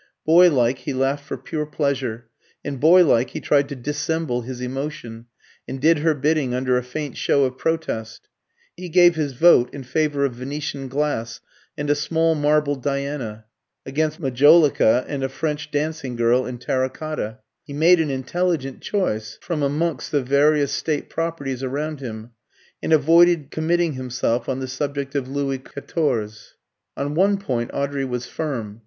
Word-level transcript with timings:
Boy 0.25 0.49
like 0.49 0.79
he 0.79 0.93
laughed 0.95 1.23
for 1.23 1.37
pure 1.37 1.67
pleasure, 1.67 2.27
and 2.65 2.79
boy 2.79 3.05
like 3.05 3.29
he 3.29 3.39
tried 3.39 3.69
to 3.69 3.75
dissemble 3.75 4.41
his 4.41 4.59
emotion, 4.59 5.27
and 5.67 5.79
did 5.79 5.99
her 5.99 6.15
bidding 6.15 6.55
under 6.55 6.75
a 6.75 6.81
faint 6.81 7.17
show 7.17 7.43
of 7.43 7.59
protest. 7.59 8.27
He 8.75 8.89
gave 8.89 9.13
his 9.13 9.33
vote 9.33 9.71
in 9.71 9.83
favour 9.83 10.25
of 10.25 10.33
Venetian 10.33 10.87
glass 10.87 11.39
and 11.77 11.87
a 11.87 11.93
small 11.93 12.33
marble 12.33 12.75
Diana, 12.75 13.45
against 13.85 14.19
majolica 14.19 15.05
and 15.07 15.23
a 15.23 15.29
French 15.29 15.69
dancing 15.69 16.15
girl 16.15 16.47
in 16.47 16.57
terra 16.57 16.89
cotta; 16.89 17.37
he 17.63 17.71
made 17.73 17.99
an 17.99 18.09
intelligent 18.09 18.81
choice 18.81 19.37
from 19.39 19.61
amongst 19.61 20.11
the 20.11 20.23
various 20.23 20.71
state 20.71 21.11
properties 21.11 21.61
around 21.61 21.99
him, 21.99 22.31
and 22.81 22.91
avoided 22.91 23.51
committing 23.51 23.93
himself 23.93 24.49
on 24.49 24.59
the 24.61 24.67
subject 24.67 25.13
of 25.13 25.27
Louis 25.27 25.59
Quatorze. 25.59 26.55
On 26.97 27.13
one 27.13 27.37
point 27.37 27.69
Audrey 27.71 28.03
was 28.03 28.25
firm. 28.25 28.79